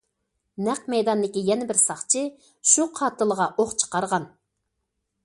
[0.67, 2.23] نەق مەيداندىكى يەنە بىر ساقچى
[2.71, 4.27] شۇ قاتىلغا ئوق چىقارغان.